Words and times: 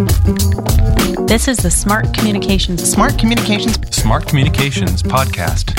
This 0.00 1.46
is 1.46 1.58
the 1.58 1.70
Smart 1.70 2.14
Communications 2.14 2.82
Smart 2.90 3.18
Communications 3.18 3.74
Smart 3.94 4.26
Communications 4.26 5.02
Podcast. 5.02 5.76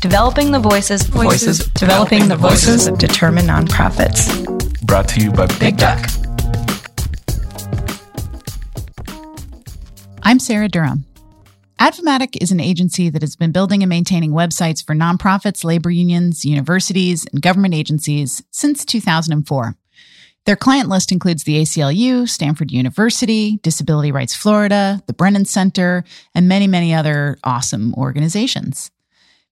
Developing 0.00 0.52
the 0.52 0.60
Voices, 0.60 1.02
Voices. 1.02 1.58
Developing 1.70 2.28
the 2.28 2.36
Voices 2.36 2.86
of 2.86 2.98
determined 2.98 3.48
nonprofits. 3.48 4.28
Brought 4.86 5.08
to 5.08 5.20
you 5.20 5.32
by 5.32 5.46
Big 5.58 5.76
Duck. 5.76 6.08
I'm 10.22 10.38
Sarah 10.38 10.68
Durham. 10.68 11.04
Advomatic 11.80 12.40
is 12.40 12.52
an 12.52 12.60
agency 12.60 13.10
that 13.10 13.22
has 13.22 13.34
been 13.34 13.50
building 13.50 13.82
and 13.82 13.90
maintaining 13.90 14.30
websites 14.30 14.86
for 14.86 14.94
nonprofits, 14.94 15.64
labor 15.64 15.90
unions, 15.90 16.44
universities, 16.44 17.26
and 17.32 17.42
government 17.42 17.74
agencies 17.74 18.44
since 18.52 18.84
2004. 18.84 19.74
Their 20.46 20.56
client 20.56 20.90
list 20.90 21.10
includes 21.10 21.44
the 21.44 21.62
ACLU, 21.62 22.28
Stanford 22.28 22.70
University, 22.70 23.58
Disability 23.62 24.12
Rights 24.12 24.34
Florida, 24.34 25.02
the 25.06 25.14
Brennan 25.14 25.46
Center, 25.46 26.04
and 26.34 26.48
many, 26.48 26.66
many 26.66 26.92
other 26.92 27.38
awesome 27.44 27.94
organizations. 27.94 28.90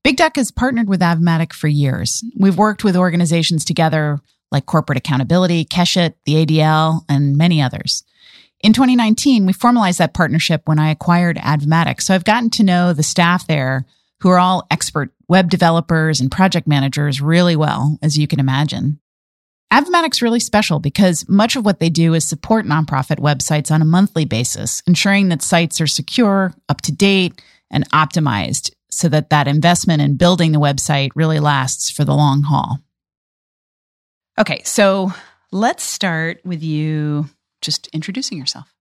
Big 0.04 0.16
Duck 0.16 0.36
has 0.36 0.50
partnered 0.50 0.88
with 0.88 1.00
Advomatic 1.00 1.54
for 1.54 1.68
years. 1.68 2.22
We've 2.36 2.58
worked 2.58 2.84
with 2.84 2.96
organizations 2.96 3.64
together 3.64 4.20
like 4.50 4.66
Corporate 4.66 4.98
Accountability, 4.98 5.64
Keshet, 5.64 6.14
the 6.26 6.44
ADL, 6.44 7.04
and 7.08 7.38
many 7.38 7.62
others. 7.62 8.04
In 8.60 8.74
2019, 8.74 9.46
we 9.46 9.52
formalized 9.54 9.98
that 9.98 10.12
partnership 10.12 10.62
when 10.66 10.78
I 10.78 10.90
acquired 10.90 11.38
Advomatic. 11.38 12.02
So 12.02 12.14
I've 12.14 12.24
gotten 12.24 12.50
to 12.50 12.62
know 12.62 12.92
the 12.92 13.02
staff 13.02 13.46
there 13.46 13.86
who 14.20 14.28
are 14.28 14.38
all 14.38 14.66
expert 14.70 15.10
web 15.26 15.48
developers 15.48 16.20
and 16.20 16.30
project 16.30 16.68
managers 16.68 17.20
really 17.20 17.56
well, 17.56 17.98
as 18.02 18.18
you 18.18 18.28
can 18.28 18.38
imagine. 18.38 19.00
Advomatic's 19.72 20.20
really 20.20 20.38
special 20.38 20.80
because 20.80 21.26
much 21.30 21.56
of 21.56 21.64
what 21.64 21.80
they 21.80 21.88
do 21.88 22.12
is 22.12 22.26
support 22.26 22.66
nonprofit 22.66 23.18
websites 23.18 23.70
on 23.70 23.80
a 23.80 23.86
monthly 23.86 24.26
basis, 24.26 24.82
ensuring 24.86 25.30
that 25.30 25.40
sites 25.40 25.80
are 25.80 25.86
secure, 25.86 26.52
up 26.68 26.82
to 26.82 26.92
date, 26.92 27.40
and 27.70 27.90
optimized 27.90 28.70
so 28.90 29.08
that 29.08 29.30
that 29.30 29.48
investment 29.48 30.02
in 30.02 30.18
building 30.18 30.52
the 30.52 30.60
website 30.60 31.08
really 31.14 31.40
lasts 31.40 31.90
for 31.90 32.04
the 32.04 32.14
long 32.14 32.42
haul. 32.42 32.80
Okay, 34.38 34.60
so 34.62 35.10
let's 35.52 35.82
start 35.82 36.42
with 36.44 36.62
you 36.62 37.30
just 37.62 37.86
introducing 37.94 38.36
yourself. 38.36 38.74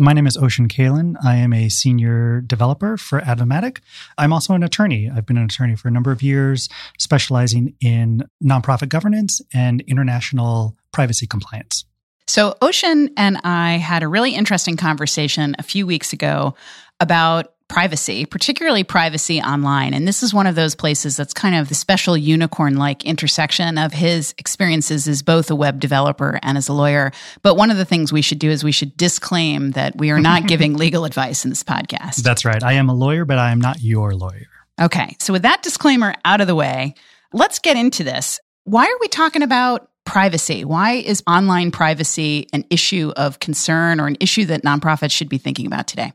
My 0.00 0.12
name 0.12 0.28
is 0.28 0.36
Ochen 0.36 0.68
Kaylan. 0.68 1.16
I 1.24 1.34
am 1.34 1.52
a 1.52 1.68
senior 1.68 2.40
developer 2.42 2.96
for 2.96 3.20
Advomatic. 3.20 3.78
I'm 4.16 4.32
also 4.32 4.54
an 4.54 4.62
attorney. 4.62 5.10
I've 5.12 5.26
been 5.26 5.36
an 5.36 5.46
attorney 5.46 5.74
for 5.74 5.88
a 5.88 5.90
number 5.90 6.12
of 6.12 6.22
years, 6.22 6.68
specializing 7.00 7.74
in 7.80 8.22
nonprofit 8.40 8.90
governance 8.90 9.40
and 9.52 9.80
international 9.88 10.76
privacy 10.92 11.26
compliance. 11.26 11.84
So, 12.28 12.56
Ochen 12.62 13.10
and 13.16 13.40
I 13.42 13.72
had 13.78 14.04
a 14.04 14.08
really 14.08 14.36
interesting 14.36 14.76
conversation 14.76 15.56
a 15.58 15.64
few 15.64 15.84
weeks 15.84 16.12
ago 16.12 16.54
about 17.00 17.54
privacy, 17.68 18.24
particularly 18.26 18.82
privacy 18.82 19.40
online. 19.40 19.94
And 19.94 20.08
this 20.08 20.22
is 20.22 20.34
one 20.34 20.46
of 20.46 20.54
those 20.54 20.74
places 20.74 21.16
that's 21.16 21.34
kind 21.34 21.54
of 21.54 21.68
the 21.68 21.74
special 21.74 22.16
unicorn 22.16 22.76
like 22.76 23.04
intersection 23.04 23.78
of 23.78 23.92
his 23.92 24.34
experiences 24.38 25.06
as 25.06 25.22
both 25.22 25.50
a 25.50 25.54
web 25.54 25.78
developer 25.78 26.40
and 26.42 26.58
as 26.58 26.68
a 26.68 26.72
lawyer. 26.72 27.12
But 27.42 27.56
one 27.56 27.70
of 27.70 27.76
the 27.76 27.84
things 27.84 28.12
we 28.12 28.22
should 28.22 28.38
do 28.38 28.50
is 28.50 28.64
we 28.64 28.72
should 28.72 28.96
disclaim 28.96 29.72
that 29.72 29.96
we 29.96 30.10
are 30.10 30.20
not 30.20 30.46
giving 30.48 30.76
legal 30.76 31.04
advice 31.04 31.44
in 31.44 31.50
this 31.50 31.62
podcast. 31.62 32.16
That's 32.16 32.44
right. 32.44 32.62
I 32.62 32.72
am 32.74 32.88
a 32.88 32.94
lawyer, 32.94 33.24
but 33.24 33.38
I 33.38 33.52
am 33.52 33.60
not 33.60 33.80
your 33.80 34.14
lawyer. 34.14 34.46
Okay. 34.80 35.16
So, 35.18 35.32
with 35.32 35.42
that 35.42 35.62
disclaimer 35.62 36.14
out 36.24 36.40
of 36.40 36.46
the 36.46 36.54
way, 36.54 36.94
let's 37.32 37.58
get 37.58 37.76
into 37.76 38.04
this. 38.04 38.40
Why 38.64 38.84
are 38.84 38.98
we 39.00 39.08
talking 39.08 39.42
about 39.42 39.90
privacy? 40.04 40.64
Why 40.64 40.92
is 40.92 41.22
online 41.26 41.70
privacy 41.70 42.46
an 42.52 42.64
issue 42.70 43.12
of 43.16 43.40
concern 43.40 44.00
or 44.00 44.06
an 44.06 44.16
issue 44.20 44.46
that 44.46 44.62
nonprofits 44.62 45.10
should 45.10 45.28
be 45.28 45.38
thinking 45.38 45.66
about 45.66 45.86
today? 45.86 46.12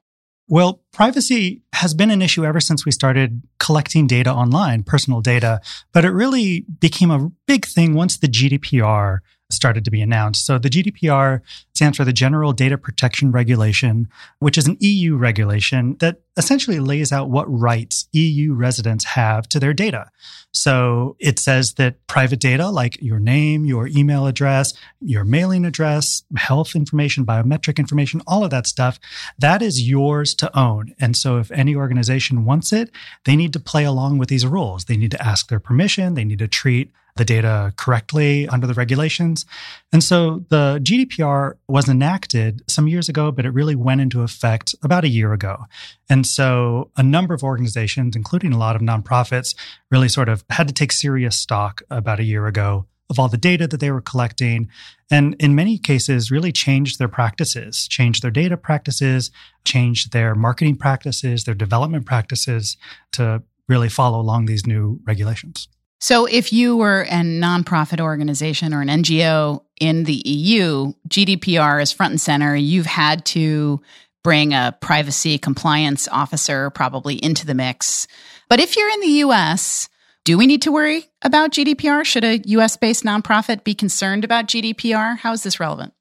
Well, 0.54 0.84
privacy 0.92 1.64
has 1.74 1.96
been 1.96 2.12
an 2.12 2.22
issue 2.22 2.46
ever 2.46 2.60
since 2.60 2.86
we 2.86 2.92
started 2.92 3.42
collecting 3.58 4.06
data 4.06 4.32
online, 4.32 4.84
personal 4.84 5.20
data, 5.20 5.62
but 5.92 6.06
it 6.06 6.12
really 6.12 6.64
became 6.80 7.10
a 7.10 7.32
big 7.48 7.66
thing 7.66 7.96
once 7.96 8.20
the 8.20 8.28
GDPR 8.28 9.22
started 9.54 9.86
to 9.86 9.92
be 9.92 10.02
announced. 10.02 10.46
So 10.46 10.58
the 10.58 10.70
GDPR 10.70 11.42
stands 11.74 11.98
for 11.98 12.06
the 12.06 12.14
General 12.14 12.54
Data 12.54 12.78
Protection 12.78 13.32
Regulation, 13.32 14.08
which 14.40 14.58
is 14.58 14.68
an 14.68 14.78
EU 14.80 15.16
regulation 15.16 15.98
that 16.00 16.22
essentially 16.36 16.80
lays 16.80 17.12
out 17.12 17.30
what 17.30 17.46
rights 17.48 18.08
EU 18.12 18.54
residents 18.54 19.06
have 19.06 19.48
to 19.50 19.60
their 19.60 19.74
data. 19.74 20.10
So 20.52 21.16
it 21.20 21.40
says 21.40 21.74
that 21.74 22.06
private 22.08 22.40
data 22.40 22.70
like 22.70 23.02
your 23.02 23.20
name, 23.20 23.66
your 23.66 23.88
email 23.88 24.28
address, 24.28 24.74
your 25.00 25.24
mailing 25.24 25.66
address, 25.66 26.24
health 26.38 26.76
information, 26.76 27.26
biometric 27.26 27.78
information, 27.78 28.22
all 28.28 28.44
of 28.44 28.52
that 28.52 28.68
stuff, 28.68 29.00
that 29.40 29.62
is 29.62 29.88
yours 29.88 30.34
to 30.36 30.58
own. 30.58 30.94
And 31.00 31.16
so 31.18 31.38
if 31.38 31.52
any 31.52 31.76
organization 31.76 32.46
wants 32.46 32.72
it, 32.72 32.92
they 33.26 33.36
need 33.36 33.54
to 33.54 33.60
play 33.60 33.84
along 33.84 34.18
with 34.18 34.30
these 34.30 34.46
rules. 34.46 34.86
They 34.86 34.98
need 34.98 35.12
to 35.12 35.26
ask 35.26 35.48
their 35.48 35.60
permission. 35.60 36.14
They 36.14 36.26
need 36.26 36.40
to 36.40 36.48
treat 36.48 36.92
the 37.16 37.26
data 37.26 37.74
correctly 37.78 38.48
under 38.48 38.66
the 38.66 38.74
regulations. 38.74 39.46
And 39.92 40.04
so 40.04 40.46
the 40.50 40.80
GDPR 40.82 41.54
was 41.68 41.88
enacted 41.88 42.64
some 42.68 42.88
years 42.88 43.10
ago, 43.10 43.32
but 43.32 43.46
it 43.46 43.52
really 43.52 43.76
went 43.76 44.02
into 44.02 44.24
effect 44.24 44.74
about 44.84 45.04
a 45.04 45.10
year 45.10 45.34
ago. 45.34 45.66
And 46.10 46.26
so 46.26 46.92
a 46.98 47.04
number 47.04 47.34
of 47.34 47.44
organizations, 47.44 48.16
including 48.16 48.54
a 48.54 48.58
lot 48.58 48.76
of 48.76 48.82
nonprofits, 48.82 49.56
really 49.92 50.10
sort 50.10 50.30
of 50.30 50.44
had 50.50 50.68
to 50.68 50.74
take 50.74 50.92
serious 50.92 51.36
stock 51.36 51.82
about 51.90 52.20
a 52.20 52.24
year 52.24 52.48
ago 52.48 52.88
of 53.10 53.20
all 53.20 53.30
the 53.30 53.38
data 53.38 53.68
that 53.68 53.80
they 53.80 53.92
were 53.92 54.02
collecting. 54.02 54.70
And 55.12 55.36
in 55.40 55.54
many 55.54 55.78
cases, 55.78 56.32
really 56.32 56.52
changed 56.52 56.98
their 56.98 57.08
practices, 57.08 57.88
changed 57.88 58.24
their 58.24 58.32
data 58.32 58.58
practices, 58.58 59.30
changed 59.66 60.14
their 60.14 60.34
marketing 60.34 60.78
practices, 60.78 61.44
their 61.44 61.54
development 61.54 62.06
practices 62.06 62.76
to 63.12 63.44
really 63.70 63.90
follow 63.90 64.20
along 64.20 64.46
these 64.46 64.66
new 64.66 65.00
regulations. 65.06 65.68
So, 66.04 66.26
if 66.26 66.52
you 66.52 66.76
were 66.76 67.04
a 67.04 67.22
nonprofit 67.22 68.02
organization 68.02 68.74
or 68.74 68.82
an 68.82 68.90
NGO 68.90 69.64
in 69.80 70.04
the 70.04 70.22
EU, 70.26 70.92
GDPR 71.08 71.82
is 71.82 71.94
front 71.94 72.12
and 72.12 72.20
center. 72.20 72.58
You've 72.58 72.88
had 72.88 73.24
to 73.28 73.82
bring 74.22 74.54
a 74.54 74.78
privacy 74.82 75.38
compliance 75.38 76.10
officer 76.10 76.70
probably 76.72 77.16
into 77.16 77.46
the 77.46 77.54
mix. 77.54 78.06
But 78.50 78.60
if 78.60 78.76
you're 78.76 78.90
in 78.90 79.00
the 79.00 79.24
US, 79.28 79.88
do 80.26 80.38
we 80.38 80.46
need 80.46 80.64
to 80.64 80.74
worry 80.74 81.06
about 81.22 81.54
GDPR? 81.54 82.04
Should 82.04 82.26
a 82.26 82.42
US 82.48 82.76
based 82.76 83.06
nonprofit 83.06 83.64
be 83.64 83.74
concerned 83.74 84.26
about 84.26 84.48
GDPR? 84.48 85.20
How 85.20 85.32
is 85.32 85.44
this 85.44 85.58
relevant? 85.62 85.94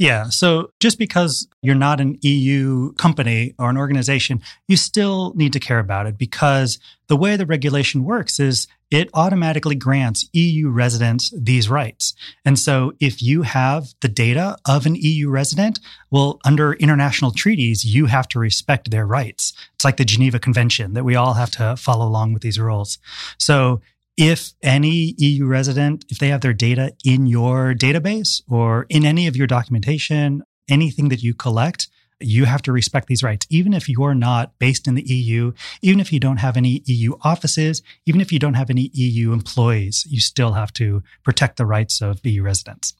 Yeah. 0.00 0.30
So 0.30 0.72
just 0.80 0.98
because 0.98 1.46
you're 1.60 1.74
not 1.74 2.00
an 2.00 2.16
EU 2.22 2.94
company 2.94 3.54
or 3.58 3.68
an 3.68 3.76
organization, 3.76 4.40
you 4.66 4.78
still 4.78 5.34
need 5.36 5.52
to 5.52 5.60
care 5.60 5.78
about 5.78 6.06
it 6.06 6.16
because 6.16 6.78
the 7.08 7.18
way 7.18 7.36
the 7.36 7.44
regulation 7.44 8.02
works 8.04 8.40
is 8.40 8.66
it 8.90 9.10
automatically 9.12 9.74
grants 9.74 10.26
EU 10.32 10.70
residents 10.70 11.30
these 11.36 11.68
rights. 11.68 12.14
And 12.46 12.58
so 12.58 12.94
if 12.98 13.20
you 13.20 13.42
have 13.42 13.92
the 14.00 14.08
data 14.08 14.56
of 14.66 14.86
an 14.86 14.94
EU 14.94 15.28
resident, 15.28 15.80
well, 16.10 16.40
under 16.46 16.72
international 16.72 17.30
treaties, 17.30 17.84
you 17.84 18.06
have 18.06 18.26
to 18.28 18.38
respect 18.38 18.90
their 18.90 19.06
rights. 19.06 19.52
It's 19.74 19.84
like 19.84 19.98
the 19.98 20.06
Geneva 20.06 20.38
Convention 20.38 20.94
that 20.94 21.04
we 21.04 21.14
all 21.14 21.34
have 21.34 21.50
to 21.52 21.76
follow 21.76 22.08
along 22.08 22.32
with 22.32 22.40
these 22.40 22.58
rules. 22.58 22.96
So 23.36 23.82
if 24.20 24.52
any 24.62 25.14
EU 25.16 25.46
resident, 25.46 26.04
if 26.10 26.18
they 26.18 26.28
have 26.28 26.42
their 26.42 26.52
data 26.52 26.92
in 27.06 27.24
your 27.24 27.72
database 27.72 28.42
or 28.50 28.84
in 28.90 29.06
any 29.06 29.26
of 29.26 29.34
your 29.34 29.46
documentation, 29.46 30.42
anything 30.68 31.08
that 31.08 31.22
you 31.22 31.32
collect, 31.32 31.88
you 32.20 32.44
have 32.44 32.60
to 32.60 32.70
respect 32.70 33.06
these 33.06 33.22
rights, 33.22 33.46
even 33.48 33.72
if 33.72 33.88
you're 33.88 34.14
not 34.14 34.58
based 34.58 34.86
in 34.86 34.94
the 34.94 35.02
EU, 35.02 35.52
even 35.80 36.00
if 36.00 36.12
you 36.12 36.20
don't 36.20 36.36
have 36.36 36.58
any 36.58 36.82
EU 36.84 37.14
offices, 37.22 37.82
even 38.04 38.20
if 38.20 38.30
you 38.30 38.38
don't 38.38 38.54
have 38.54 38.68
any 38.68 38.90
EU 38.92 39.32
employees, 39.32 40.06
you 40.06 40.20
still 40.20 40.52
have 40.52 40.70
to 40.74 41.02
protect 41.24 41.56
the 41.56 41.64
rights 41.64 42.02
of 42.02 42.20
EU 42.26 42.42
residents. 42.42 42.92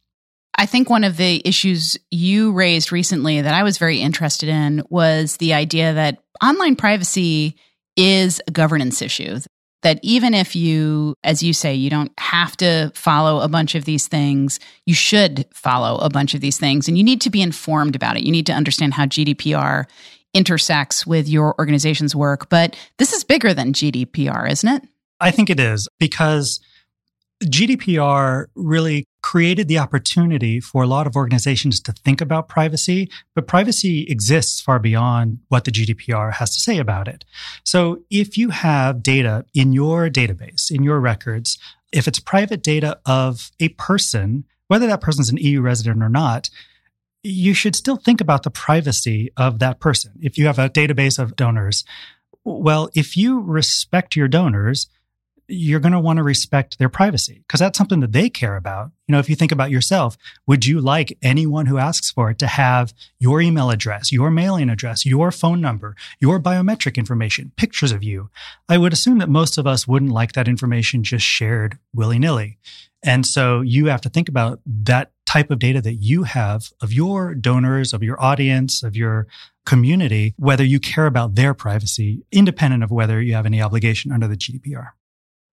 I 0.57 0.65
think 0.65 0.89
one 0.89 1.05
of 1.05 1.19
the 1.19 1.43
issues 1.45 1.99
you 2.11 2.53
raised 2.53 2.93
recently 2.93 3.43
that 3.43 3.53
I 3.53 3.63
was 3.63 3.77
very 3.77 4.01
interested 4.01 4.49
in 4.49 4.85
was 4.89 5.37
the 5.37 5.53
idea 5.53 5.93
that 5.93 6.17
online 6.43 6.77
privacy 6.77 7.57
is 7.95 8.41
a 8.49 8.51
governance 8.51 9.03
issue 9.03 9.39
that 9.83 9.99
even 10.03 10.35
if 10.35 10.55
you, 10.55 11.17
as 11.25 11.43
you 11.43 11.53
say, 11.53 11.75
you 11.75 11.91
don't 11.91 12.13
have 12.19 12.57
to 12.59 12.91
follow 12.95 13.41
a 13.41 13.49
bunch 13.49 13.75
of 13.75 13.85
these 13.85 14.09
things, 14.09 14.61
you 14.87 14.95
should 14.95 15.47
follow 15.55 15.99
a 15.99 16.11
bunch 16.11 16.35
of 16.35 16.41
these 16.41 16.59
things 16.59 16.89
and 16.89 16.99
you 16.99 17.05
need 17.05 17.21
to 17.23 17.31
be 17.31 17.43
informed 17.43 17.97
about 17.97 18.17
it. 18.17 18.23
You 18.23 18.33
need 18.33 18.47
to 18.47 18.53
understand 18.53 18.95
how 18.95 19.07
GDPR 19.07 19.85
intersects 20.35 21.07
with 21.07 21.29
your 21.29 21.55
organization's 21.59 22.15
work. 22.15 22.49
But 22.49 22.77
this 22.99 23.13
is 23.13 23.25
bigger 23.25 23.55
than 23.55 23.73
GDPR, 23.73 24.51
isn't 24.51 24.69
it? 24.69 24.89
I 25.19 25.31
think 25.31 25.51
it 25.51 25.61
is 25.61 25.89
because 25.99 26.61
GDPR 27.45 28.47
really 28.55 29.07
created 29.31 29.69
the 29.69 29.79
opportunity 29.79 30.59
for 30.59 30.83
a 30.83 30.89
lot 30.89 31.07
of 31.07 31.15
organizations 31.15 31.79
to 31.79 31.93
think 31.93 32.21
about 32.21 32.49
privacy, 32.49 33.09
but 33.33 33.47
privacy 33.47 34.05
exists 34.09 34.61
far 34.61 34.81
beyond 34.81 35.39
what 35.47 35.65
the 35.65 35.71
GDPR 35.71 36.33
has 36.33 36.53
to 36.53 36.59
say 36.59 36.79
about 36.79 37.07
it. 37.07 37.25
So 37.63 38.01
if 38.11 38.37
you 38.37 38.51
have 38.51 39.05
data 39.05 39.45
in 39.55 39.73
your 39.73 40.11
database, 40.11 40.69
in 40.69 40.83
your 40.83 40.99
records, 40.99 41.59
if 41.93 42.09
it's 42.09 42.19
private 42.19 42.61
data 42.61 42.99
of 43.07 43.53
a 43.61 43.69
person, 43.69 44.47
whether 44.67 44.89
that 44.89 45.01
person's 45.01 45.31
an 45.31 45.37
EU 45.37 45.61
resident 45.61 46.03
or 46.03 46.09
not, 46.09 46.51
you 47.23 47.55
should 47.55 47.77
still 47.77 47.99
think 47.99 48.21
about 48.21 48.43
the 48.43 48.51
privacy 48.51 49.31
of 49.37 49.61
that 49.61 49.79
person. 49.79 50.11
If 50.21 50.39
you 50.39 50.47
have 50.47 50.59
a 50.59 50.69
database 50.69 51.21
of 51.21 51.37
donors, 51.37 51.85
well, 52.43 52.91
if 52.97 53.17
you 53.17 53.39
respect 53.39 54.17
your 54.17 54.27
donors, 54.27 54.89
you're 55.51 55.81
going 55.81 55.93
to 55.93 56.01
want 56.01 56.19
to 56.19 56.23
respect 56.23 56.79
their 56.79 56.89
privacy 56.89 57.43
because 57.47 57.61
that's 57.61 57.77
something 57.77 58.01
that 58.01 58.13
they 58.13 58.31
care 58.31 58.57
about. 58.57 58.91
You 59.07 59.13
know, 59.13 59.19
if 59.19 59.29
you 59.29 59.37
think 59.37 59.53
about 59.53 59.71
yourself, 59.71 60.17
would 60.47 60.65
you 60.65 60.81
like 60.81 61.19
anyone 61.23 61.67
who 61.67 61.79
asks 61.79 62.11
for 62.11 62.31
it 62.31 62.39
to 62.39 62.47
have 62.47 62.95
your 63.19 63.41
email 63.41 63.71
address, 63.71 64.13
your 64.13 64.31
mailing 64.31 64.71
address, 64.71 65.05
your 65.05 65.31
phone 65.31 65.61
number, 65.61 65.97
your 66.21 66.41
biometric 66.41 66.97
information, 66.97 67.53
pictures 67.57 67.93
of 67.93 68.03
you? 68.05 68.31
I 68.69 68.79
would 68.79 68.93
assume 68.93 69.19
that 69.19 69.29
most 69.29 69.59
of 69.59 69.67
us 69.67 69.89
wouldn't 69.89 70.13
like 70.13 70.33
that 70.33 70.49
information 70.49 71.03
just 71.03 71.27
shared 71.27 71.79
willy 71.93 72.19
nilly. 72.19 72.59
And 73.03 73.27
so 73.27 73.63
you 73.63 73.87
have 73.87 74.03
to 74.03 74.11
think 74.11 74.29
about 74.29 74.61
that 74.67 75.11
type 75.27 75.51
of 75.51 75.59
data 75.59 75.81
that 75.81 75.95
you 75.95 76.25
have 76.25 76.71
of 76.83 76.93
your 76.93 77.35
donors, 77.35 77.93
of 77.93 78.03
your 78.03 78.21
audience, 78.23 78.83
of 78.83 78.97
your 78.97 79.27
community, 79.65 80.35
whether 80.37 80.65
you 80.65 80.81
care 80.81 81.07
about 81.07 81.35
their 81.35 81.55
privacy, 81.55 82.25
independent 82.33 82.83
of 82.83 82.91
whether 82.91 83.21
you 83.23 83.35
have 83.35 83.47
any 83.47 83.63
obligation 83.63 84.13
under 84.13 84.27
the 84.27 84.37
GDPR. 84.37 84.89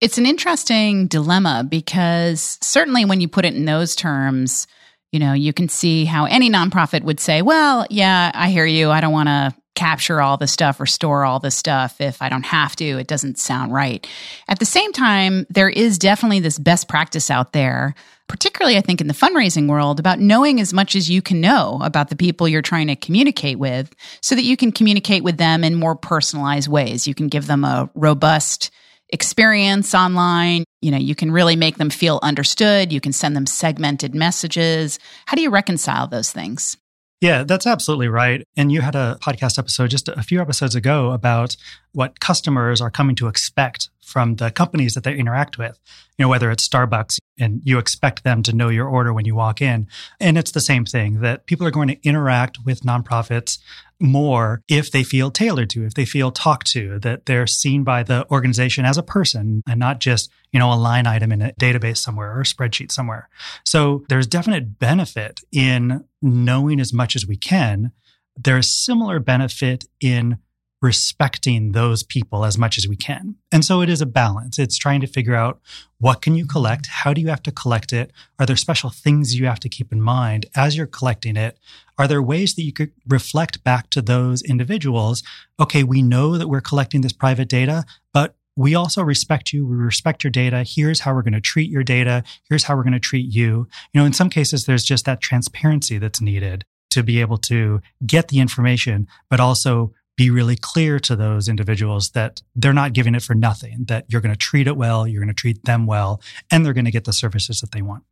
It's 0.01 0.19
an 0.19 0.27
interesting 0.27 1.07
dilemma 1.07 1.67
because 1.69 2.59
certainly 2.61 3.05
when 3.07 3.21
you 3.21 3.29
put 3.29 3.47
it 3.47 3.55
in 3.55 3.65
those 3.65 3.97
terms, 3.97 4.67
you 5.11 5.19
know, 5.19 5.33
you 5.33 5.55
can 5.55 5.69
see 5.71 6.05
how 6.05 6.27
any 6.27 6.51
nonprofit 6.51 7.03
would 7.03 7.19
say, 7.19 7.41
well, 7.41 7.87
yeah, 7.89 8.31
I 8.35 8.51
hear 8.51 8.67
you. 8.67 8.91
I 8.91 9.01
don't 9.01 9.13
want 9.13 9.29
to 9.29 9.55
capture 9.75 10.21
all 10.21 10.37
the 10.37 10.47
stuff 10.47 10.81
or 10.81 10.87
store 10.87 11.25
all 11.25 11.39
the 11.39 11.51
stuff 11.51 12.01
if 12.01 12.21
I 12.21 12.29
don't 12.29 12.45
have 12.45 12.75
to. 12.77 12.99
It 12.99 13.07
doesn't 13.07 13.39
sound 13.39 13.73
right. 13.73 14.07
At 14.49 14.59
the 14.59 14.65
same 14.67 14.93
time, 14.93 15.47
there 15.49 15.69
is 15.69 15.99
definitely 15.99 16.41
this 16.41 16.59
best 16.59 16.89
practice 16.89 17.31
out 17.31 17.53
there, 17.53 17.95
particularly 18.27 18.77
I 18.77 18.81
think 18.81 19.01
in 19.01 19.07
the 19.07 19.15
fundraising 19.15 19.69
world, 19.69 20.01
about 20.01 20.19
knowing 20.19 20.61
as 20.61 20.75
much 20.75 20.97
as 20.97 21.09
you 21.09 21.23
can 21.23 21.41
know 21.41 21.79
about 21.83 22.09
the 22.11 22.17
people 22.17 22.49
you're 22.49 22.63
trying 22.63 22.89
to 22.89 22.97
communicate 22.97 23.59
with 23.59 23.95
so 24.21 24.35
that 24.35 24.45
you 24.45 24.57
can 24.57 24.73
communicate 24.73 25.23
with 25.23 25.37
them 25.37 25.63
in 25.63 25.75
more 25.75 25.95
personalized 25.95 26.69
ways. 26.69 27.07
You 27.07 27.15
can 27.15 27.29
give 27.29 27.47
them 27.47 27.65
a 27.65 27.89
robust 27.95 28.71
experience 29.11 29.95
online. 29.95 30.65
You 30.83 30.91
know, 30.91 30.99
you 30.99 31.15
can 31.15 31.31
really 31.31 31.57
make 31.57 31.77
them 31.77 31.91
feel 31.91 32.19
understood. 32.23 32.93
You 32.93 33.01
can 33.01 33.13
send 33.13 33.37
them 33.37 33.47
segmented 33.47 34.15
messages. 34.15 34.99
How 35.27 35.37
do 35.37 35.43
you 35.43 35.51
reconcile 35.51 36.07
those 36.07 36.33
things? 36.33 36.77
Yeah, 37.21 37.45
that's 37.45 37.67
absolutely 37.67 38.09
right. 38.09 38.45
And 38.57 38.71
you 38.71 38.83
had 38.83 38.95
a 38.95 39.19
podcast 39.23 39.59
episode 39.59 39.91
just 39.91 40.09
a 40.09 40.23
few 40.23 40.41
episodes 40.41 40.75
ago 40.75 41.13
about 41.13 41.57
what 41.93 42.21
customers 42.21 42.81
are 42.81 42.91
coming 42.91 43.17
to 43.17 43.27
expect 43.27 43.89
from 44.03 44.37
the 44.37 44.51
companies 44.51 44.95
that 44.95 45.05
they 45.05 45.17
interact 45.17 45.57
with. 45.57 45.79
You 46.19 46.25
know, 46.25 46.29
whether 46.29 46.51
it's 46.51 46.69
Starbucks 46.69 47.19
and 47.39 47.61
you 47.65 47.79
expect 47.79 48.25
them 48.25 48.43
to 48.43 48.55
know 48.55 48.69
your 48.69 48.89
order 48.89 49.13
when 49.13 49.25
you 49.25 49.35
walk 49.35 49.61
in. 49.61 49.87
And 50.21 50.39
it's 50.39 50.53
the 50.53 50.61
same 50.61 50.85
thing 50.85 51.21
that 51.21 51.47
people 51.47 51.67
are 51.67 51.71
going 51.71 51.89
to 51.89 52.03
interact 52.03 52.59
with 52.65 52.83
nonprofits 52.83 53.59
more 53.99 54.63
if 54.69 54.91
they 54.91 55.03
feel 55.03 55.31
tailored 55.31 55.71
to, 55.71 55.85
if 55.85 55.95
they 55.95 56.05
feel 56.05 56.31
talked 56.31 56.67
to, 56.69 56.99
that 57.01 57.27
they're 57.27 57.47
seen 57.47 57.83
by 57.83 58.03
the 58.03 58.27
organization 58.31 58.85
as 58.85 58.99
a 58.99 59.03
person 59.03 59.63
and 59.69 59.81
not 59.81 60.01
just, 60.01 60.31
you 60.53 60.59
know, 60.59 60.73
a 60.73 60.75
line 60.75 61.07
item 61.07 61.33
in 61.33 61.43
a 61.43 61.53
database 61.53 61.99
somewhere 61.99 62.37
or 62.37 62.41
a 62.41 62.45
spreadsheet 62.45 62.93
somewhere. 62.93 63.29
So 63.65 64.05
there's 64.09 64.27
definite 64.27 64.79
benefit 64.79 65.41
in 65.51 66.05
knowing 66.21 66.81
as 66.81 66.93
much 66.93 67.17
as 67.17 67.27
we 67.27 67.37
can. 67.37 67.93
There's 68.37 68.69
similar 68.69 69.19
benefit 69.19 69.87
in 70.01 70.39
respecting 70.83 71.73
those 71.73 72.03
people 72.03 72.45
as 72.45 72.59
much 72.59 72.77
as 72.77 72.87
we 72.87 72.97
can. 72.97 73.37
And 73.51 73.65
so 73.65 73.81
it 73.81 73.89
is 73.89 74.03
a 74.03 74.07
balance. 74.07 74.59
It's 74.59 74.77
trying 74.77 75.01
to 75.01 75.07
figure 75.07 75.35
out 75.35 75.61
what 75.99 76.21
can 76.21 76.35
you 76.35 76.47
collect? 76.47 76.87
How 76.87 77.15
do 77.15 77.21
you 77.21 77.29
have 77.29 77.43
to 77.45 77.53
collect 77.53 77.93
it? 77.93 78.13
Are 78.39 78.45
there 78.45 78.57
special 78.57 78.91
things 78.91 79.39
you 79.39 79.47
have 79.47 79.61
to 79.61 79.69
keep 79.69 79.93
in 79.93 80.03
mind 80.03 80.47
as 80.55 80.77
you're 80.77 80.87
collecting 80.87 81.37
it? 81.37 81.59
Are 81.99 82.07
there 82.07 82.23
ways 82.23 82.55
that 82.55 82.63
you 82.63 82.73
could 82.73 82.93
reflect 83.09 83.65
back 83.65 83.89
to 83.91 84.03
those 84.03 84.43
individuals? 84.43 85.23
Okay, 85.59 85.83
we 85.83 86.03
know 86.03 86.37
that 86.37 86.49
we're 86.49 86.61
collecting 86.61 87.01
this 87.01 87.15
private 87.15 87.49
data, 87.49 87.85
but 88.13 88.37
we 88.55 88.75
also 88.75 89.03
respect 89.03 89.53
you. 89.53 89.67
We 89.67 89.77
respect 89.77 90.25
your 90.25 90.31
data. 90.31 90.65
Here's 90.67 91.01
how 91.01 91.15
we're 91.15 91.23
going 91.23 91.35
to 91.35 91.41
treat 91.41 91.71
your 91.71 91.85
data. 91.85 92.23
Here's 92.49 92.65
how 92.65 92.77
we're 92.77 92.83
going 92.83 92.93
to 92.93 93.01
treat 93.01 93.33
you. 93.33 93.69
You 93.93 94.01
know, 94.01 94.07
in 94.07 94.13
some 94.13 94.31
cases, 94.31 94.65
there's 94.65 94.85
just 94.85 95.05
that 95.07 95.21
transparency 95.21 95.99
that's 95.99 96.21
needed 96.21 96.65
to 96.91 97.03
be 97.03 97.21
able 97.21 97.37
to 97.37 97.81
get 98.07 98.29
the 98.29 98.41
information, 98.41 99.07
but 99.29 99.41
also 99.41 99.93
be 100.17 100.31
really 100.31 100.57
clear 100.57 100.99
to 101.01 101.15
those 101.15 101.49
individuals 101.49 102.11
that 102.11 102.43
they're 102.55 102.73
not 102.73 102.93
giving 102.93 103.15
it 103.15 103.23
for 103.23 103.35
nothing, 103.35 103.85
that 103.89 104.07
you're 104.09 104.21
going 104.21 104.33
to 104.33 104.39
treat 104.39 104.67
it 104.67 104.77
well, 104.77 105.07
you're 105.07 105.21
going 105.21 105.35
to 105.35 105.35
treat 105.35 105.65
them 105.65 105.87
well, 105.87 106.21
and 106.51 106.65
they're 106.65 106.73
going 106.73 106.87
to 106.87 106.91
get 106.91 107.05
the 107.05 107.13
services 107.13 107.61
that 107.61 107.73
they 107.73 107.83
want. 107.83 108.03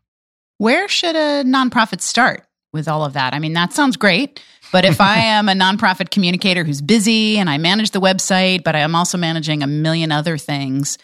Where 0.59 0.89
should 0.89 1.17
a 1.17 1.45
nonprofit 1.45 2.01
start 2.01 2.47
with 2.73 2.89
all 2.89 3.05
of 3.05 3.15
that? 3.15 3.33
I 3.35 3.39
mean, 3.39 3.55
that 3.55 3.73
sounds 3.73 3.97
great. 3.97 4.43
But 4.71 4.85
if 4.85 5.01
I 5.01 5.17
am 5.25 5.49
a 5.49 5.53
nonprofit 5.53 6.11
communicator 6.11 6.65
who's 6.65 6.83
busy 6.83 7.39
and 7.39 7.49
I 7.49 7.59
manage 7.59 7.91
the 7.91 8.01
website, 8.01 8.65
but 8.65 8.77
I 8.77 8.81
am 8.81 8.95
also 8.95 9.17
managing 9.17 9.63
a 9.63 9.67
million 9.67 10.13
other 10.13 10.37
things, 10.37 10.99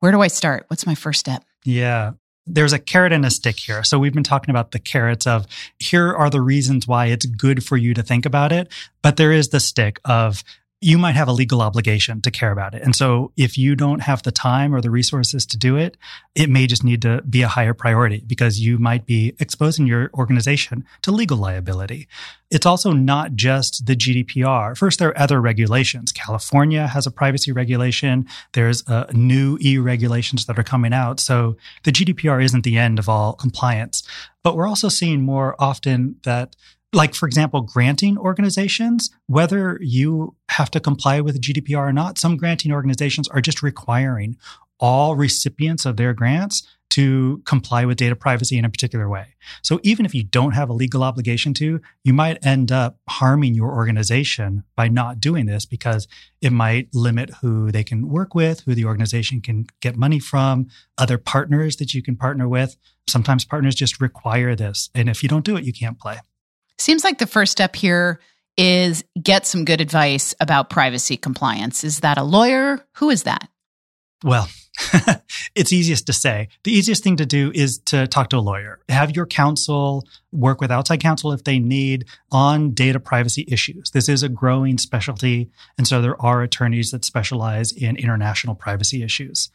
where 0.00 0.12
do 0.12 0.20
I 0.20 0.28
start? 0.28 0.66
What's 0.68 0.86
my 0.86 0.94
first 0.94 1.20
step? 1.20 1.44
Yeah 1.64 2.12
there's 2.46 2.72
a 2.72 2.78
carrot 2.78 3.12
and 3.12 3.24
a 3.24 3.30
stick 3.30 3.58
here. 3.58 3.82
So 3.84 3.98
we've 3.98 4.12
been 4.12 4.22
talking 4.22 4.50
about 4.50 4.72
the 4.72 4.78
carrots 4.78 5.26
of 5.26 5.46
here 5.78 6.14
are 6.14 6.30
the 6.30 6.40
reasons 6.40 6.86
why 6.86 7.06
it's 7.06 7.26
good 7.26 7.64
for 7.64 7.76
you 7.76 7.94
to 7.94 8.02
think 8.02 8.26
about 8.26 8.52
it. 8.52 8.68
But 9.02 9.16
there 9.16 9.32
is 9.32 9.48
the 9.48 9.60
stick 9.60 10.00
of 10.04 10.44
you 10.80 10.98
might 10.98 11.14
have 11.14 11.28
a 11.28 11.32
legal 11.32 11.62
obligation 11.62 12.20
to 12.20 12.30
care 12.30 12.52
about 12.52 12.74
it. 12.74 12.82
And 12.82 12.94
so 12.94 13.32
if 13.38 13.56
you 13.56 13.74
don't 13.74 14.00
have 14.00 14.22
the 14.22 14.30
time 14.30 14.74
or 14.74 14.82
the 14.82 14.90
resources 14.90 15.46
to 15.46 15.56
do 15.56 15.76
it, 15.76 15.96
it 16.34 16.50
may 16.50 16.66
just 16.66 16.84
need 16.84 17.00
to 17.02 17.22
be 17.22 17.40
a 17.40 17.48
higher 17.48 17.72
priority 17.72 18.22
because 18.26 18.60
you 18.60 18.78
might 18.78 19.06
be 19.06 19.34
exposing 19.38 19.86
your 19.86 20.10
organization 20.12 20.84
to 21.00 21.10
legal 21.10 21.38
liability. 21.38 22.06
It's 22.50 22.66
also 22.66 22.92
not 22.92 23.34
just 23.34 23.86
the 23.86 23.96
GDPR. 23.96 24.76
First, 24.76 24.98
there 24.98 25.08
are 25.08 25.18
other 25.18 25.40
regulations. 25.40 26.12
California 26.12 26.86
has 26.86 27.06
a 27.06 27.10
privacy 27.10 27.50
regulation. 27.50 28.26
There's 28.52 28.86
uh, 28.86 29.06
new 29.12 29.56
EU 29.60 29.80
regulations 29.80 30.44
that 30.46 30.58
are 30.58 30.62
coming 30.62 30.92
out. 30.92 31.18
So 31.18 31.56
the 31.84 31.92
GDPR 31.92 32.44
isn't 32.44 32.62
the 32.62 32.76
end 32.76 32.98
of 32.98 33.08
all 33.08 33.32
compliance. 33.32 34.06
But 34.42 34.54
we're 34.54 34.68
also 34.68 34.90
seeing 34.90 35.22
more 35.22 35.56
often 35.58 36.16
that 36.24 36.56
like 36.94 37.14
for 37.14 37.26
example 37.26 37.60
granting 37.60 38.16
organizations 38.18 39.10
whether 39.26 39.78
you 39.80 40.34
have 40.48 40.70
to 40.70 40.80
comply 40.80 41.20
with 41.20 41.40
gdpr 41.40 41.78
or 41.78 41.92
not 41.92 42.18
some 42.18 42.36
granting 42.36 42.72
organizations 42.72 43.28
are 43.28 43.40
just 43.40 43.62
requiring 43.62 44.36
all 44.80 45.16
recipients 45.16 45.86
of 45.86 45.96
their 45.96 46.12
grants 46.12 46.66
to 46.94 47.42
comply 47.44 47.84
with 47.84 47.96
data 47.96 48.14
privacy 48.14 48.56
in 48.56 48.64
a 48.64 48.70
particular 48.70 49.08
way. 49.08 49.34
So 49.62 49.80
even 49.82 50.06
if 50.06 50.14
you 50.14 50.22
don't 50.22 50.52
have 50.52 50.68
a 50.70 50.72
legal 50.72 51.02
obligation 51.02 51.52
to 51.54 51.80
you 52.04 52.12
might 52.12 52.44
end 52.46 52.70
up 52.70 52.98
harming 53.08 53.54
your 53.54 53.72
organization 53.72 54.62
by 54.76 54.86
not 54.86 55.18
doing 55.18 55.46
this 55.46 55.66
because 55.66 56.06
it 56.40 56.52
might 56.52 56.94
limit 56.94 57.30
who 57.40 57.72
they 57.72 57.82
can 57.82 58.08
work 58.08 58.34
with 58.34 58.60
who 58.60 58.76
the 58.76 58.84
organization 58.84 59.40
can 59.40 59.66
get 59.80 59.96
money 59.96 60.20
from 60.20 60.68
other 60.96 61.18
partners 61.18 61.76
that 61.76 61.94
you 61.94 62.02
can 62.02 62.14
partner 62.16 62.48
with. 62.48 62.76
Sometimes 63.08 63.44
partners 63.44 63.74
just 63.74 64.00
require 64.00 64.54
this 64.54 64.90
and 64.94 65.08
if 65.08 65.22
you 65.22 65.28
don't 65.28 65.44
do 65.44 65.56
it 65.56 65.64
you 65.64 65.72
can't 65.72 65.98
play 65.98 66.18
Seems 66.78 67.04
like 67.04 67.18
the 67.18 67.26
first 67.26 67.52
step 67.52 67.76
here 67.76 68.20
is 68.56 69.04
get 69.20 69.46
some 69.46 69.64
good 69.64 69.80
advice 69.80 70.34
about 70.40 70.70
privacy 70.70 71.16
compliance. 71.16 71.84
Is 71.84 72.00
that 72.00 72.18
a 72.18 72.22
lawyer? 72.22 72.84
Who 72.94 73.10
is 73.10 73.24
that? 73.24 73.48
Well, 74.22 74.48
it's 75.54 75.72
easiest 75.72 76.06
to 76.06 76.12
say. 76.12 76.48
The 76.64 76.72
easiest 76.72 77.04
thing 77.04 77.16
to 77.16 77.26
do 77.26 77.52
is 77.54 77.78
to 77.86 78.06
talk 78.06 78.30
to 78.30 78.38
a 78.38 78.40
lawyer. 78.40 78.80
Have 78.88 79.14
your 79.14 79.26
counsel 79.26 80.06
work 80.32 80.60
with 80.60 80.70
outside 80.70 81.00
counsel 81.00 81.32
if 81.32 81.44
they 81.44 81.58
need 81.58 82.06
on 82.32 82.70
data 82.72 82.98
privacy 82.98 83.44
issues. 83.48 83.90
This 83.90 84.08
is 84.08 84.22
a 84.22 84.28
growing 84.28 84.78
specialty. 84.78 85.50
And 85.78 85.86
so 85.86 86.00
there 86.00 86.20
are 86.20 86.42
attorneys 86.42 86.90
that 86.90 87.04
specialize 87.04 87.70
in 87.70 87.96
international 87.96 88.54
privacy 88.54 89.02
issues 89.02 89.50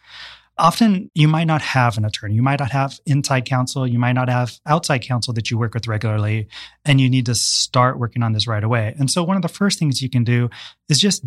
often 0.59 1.09
you 1.15 1.27
might 1.27 1.47
not 1.47 1.61
have 1.61 1.97
an 1.97 2.05
attorney. 2.05 2.35
You 2.35 2.43
might 2.43 2.59
not 2.59 2.71
have 2.71 2.99
inside 3.05 3.45
counsel. 3.45 3.87
You 3.87 3.99
might 3.99 4.13
not 4.13 4.29
have 4.29 4.59
outside 4.65 4.99
counsel 4.99 5.33
that 5.33 5.49
you 5.49 5.57
work 5.57 5.73
with 5.73 5.87
regularly. 5.87 6.47
And 6.85 7.01
you 7.01 7.09
need 7.09 7.25
to 7.27 7.35
start 7.35 7.97
working 7.97 8.21
on 8.21 8.33
this 8.33 8.47
right 8.47 8.63
away. 8.63 8.95
And 8.99 9.09
so 9.09 9.23
one 9.23 9.35
of 9.35 9.41
the 9.41 9.47
first 9.47 9.79
things 9.79 10.01
you 10.01 10.09
can 10.09 10.23
do 10.23 10.49
is 10.89 10.99
just 10.99 11.25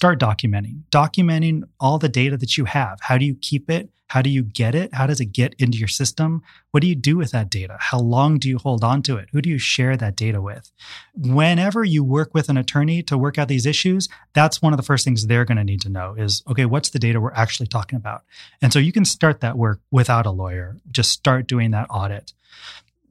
start 0.00 0.18
documenting, 0.18 0.80
documenting 0.90 1.62
all 1.78 1.98
the 1.98 2.08
data 2.08 2.34
that 2.34 2.56
you 2.56 2.64
have. 2.64 2.98
How 3.02 3.18
do 3.18 3.26
you 3.26 3.34
keep 3.34 3.68
it? 3.68 3.90
How 4.06 4.22
do 4.22 4.30
you 4.30 4.42
get 4.42 4.74
it? 4.74 4.94
How 4.94 5.06
does 5.06 5.20
it 5.20 5.26
get 5.26 5.54
into 5.58 5.76
your 5.76 5.88
system? 5.88 6.40
What 6.70 6.80
do 6.80 6.86
you 6.86 6.94
do 6.94 7.18
with 7.18 7.32
that 7.32 7.50
data? 7.50 7.76
How 7.78 7.98
long 7.98 8.38
do 8.38 8.48
you 8.48 8.56
hold 8.56 8.82
on 8.82 9.02
to 9.02 9.18
it? 9.18 9.28
Who 9.32 9.42
do 9.42 9.50
you 9.50 9.58
share 9.58 9.98
that 9.98 10.16
data 10.16 10.40
with? 10.40 10.72
Whenever 11.14 11.84
you 11.84 12.02
work 12.02 12.32
with 12.32 12.48
an 12.48 12.56
attorney 12.56 13.02
to 13.02 13.18
work 13.18 13.36
out 13.36 13.48
these 13.48 13.66
issues, 13.66 14.08
that's 14.32 14.62
one 14.62 14.72
of 14.72 14.78
the 14.78 14.82
first 14.82 15.04
things 15.04 15.26
they're 15.26 15.44
going 15.44 15.58
to 15.58 15.64
need 15.64 15.82
to 15.82 15.90
know 15.90 16.14
is, 16.14 16.42
okay, 16.48 16.64
what's 16.64 16.88
the 16.88 16.98
data 16.98 17.20
we're 17.20 17.34
actually 17.34 17.66
talking 17.66 17.98
about? 17.98 18.22
And 18.62 18.72
so 18.72 18.78
you 18.78 18.92
can 18.92 19.04
start 19.04 19.42
that 19.42 19.58
work 19.58 19.80
without 19.90 20.24
a 20.24 20.30
lawyer. 20.30 20.78
Just 20.90 21.10
start 21.10 21.46
doing 21.46 21.72
that 21.72 21.88
audit 21.90 22.32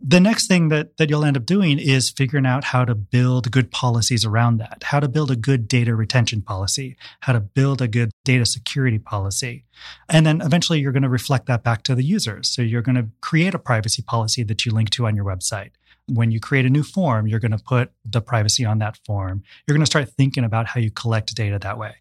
the 0.02 0.20
next 0.20 0.48
thing 0.48 0.70
that, 0.70 0.98
that 0.98 1.10
you'll 1.10 1.26
end 1.26 1.36
up 1.36 1.46
doing 1.46 1.78
is 1.78 2.10
figuring 2.10 2.46
out 2.46 2.64
how 2.64 2.86
to 2.86 2.96
build 2.96 3.52
good 3.52 3.72
policies 3.72 4.24
around 4.24 4.58
that, 4.58 4.84
how 4.84 5.00
to 5.00 5.10
build 5.10 5.30
a 5.30 5.36
good 5.36 5.68
data 5.68 5.94
retention 5.94 6.42
policy, 6.42 6.96
how 7.22 7.34
to 7.34 7.40
build 7.40 7.82
a 7.82 7.88
good 7.88 8.12
data 8.24 8.46
security 8.46 8.98
policy. 8.98 9.66
And 10.08 10.26
then 10.26 10.42
eventually 10.42 10.80
you're 10.80 10.94
going 10.94 11.04
to 11.04 11.10
reflect 11.10 11.48
that 11.48 11.64
back 11.64 11.84
to 11.84 11.96
the 11.96 12.04
users. 12.04 12.50
So 12.50 12.62
you're 12.62 12.82
going 12.82 12.96
to 12.96 13.08
create 13.22 13.54
a 13.54 13.60
privacy 13.60 14.02
policy 14.02 14.44
that 14.44 14.66
you 14.66 14.72
link 14.72 14.90
to 14.92 15.06
on 15.06 15.16
your 15.16 15.26
website. 15.26 15.72
When 16.10 16.32
you 16.32 16.40
create 16.40 16.66
a 16.66 16.70
new 16.70 16.84
form, 16.84 17.28
you're 17.28 17.40
going 17.40 17.52
to 17.52 17.64
put 17.64 17.92
the 18.04 18.22
privacy 18.22 18.66
on 18.66 18.80
that 18.80 19.00
form. 19.06 19.44
You're 19.68 19.76
going 19.76 19.86
to 19.86 19.86
start 19.86 20.10
thinking 20.10 20.44
about 20.44 20.68
how 20.68 20.80
you 20.80 20.92
collect 20.92 21.34
data 21.36 21.60
that 21.60 21.78
way. 21.78 21.96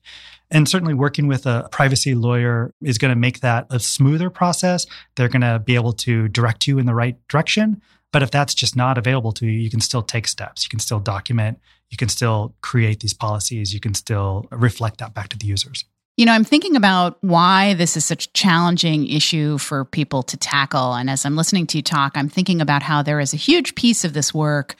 And 0.50 0.68
certainly 0.68 0.94
working 0.94 1.26
with 1.26 1.46
a 1.46 1.68
privacy 1.70 2.14
lawyer 2.14 2.72
is 2.80 2.96
going 2.96 3.12
to 3.12 3.18
make 3.18 3.40
that 3.40 3.66
a 3.70 3.78
smoother 3.78 4.30
process. 4.30 4.86
They're 5.16 5.28
going 5.28 5.42
to 5.42 5.58
be 5.58 5.74
able 5.74 5.92
to 5.94 6.28
direct 6.28 6.66
you 6.66 6.78
in 6.78 6.86
the 6.86 6.94
right 6.94 7.16
direction. 7.28 7.82
But 8.12 8.22
if 8.22 8.30
that's 8.30 8.54
just 8.54 8.74
not 8.74 8.96
available 8.96 9.32
to 9.32 9.46
you, 9.46 9.52
you 9.52 9.68
can 9.68 9.80
still 9.80 10.02
take 10.02 10.26
steps. 10.26 10.64
You 10.64 10.70
can 10.70 10.78
still 10.78 11.00
document. 11.00 11.60
You 11.90 11.98
can 11.98 12.08
still 12.08 12.54
create 12.62 13.00
these 13.00 13.12
policies. 13.12 13.74
You 13.74 13.80
can 13.80 13.94
still 13.94 14.46
reflect 14.50 14.98
that 14.98 15.12
back 15.12 15.28
to 15.28 15.38
the 15.38 15.46
users. 15.46 15.84
You 16.18 16.26
know, 16.26 16.32
I'm 16.32 16.42
thinking 16.42 16.74
about 16.74 17.16
why 17.20 17.74
this 17.74 17.96
is 17.96 18.04
such 18.04 18.26
a 18.26 18.32
challenging 18.32 19.06
issue 19.06 19.56
for 19.56 19.84
people 19.84 20.24
to 20.24 20.36
tackle. 20.36 20.94
And 20.94 21.08
as 21.08 21.24
I'm 21.24 21.36
listening 21.36 21.68
to 21.68 21.78
you 21.78 21.82
talk, 21.82 22.16
I'm 22.16 22.28
thinking 22.28 22.60
about 22.60 22.82
how 22.82 23.02
there 23.02 23.20
is 23.20 23.32
a 23.32 23.36
huge 23.36 23.76
piece 23.76 24.04
of 24.04 24.14
this 24.14 24.34
work 24.34 24.74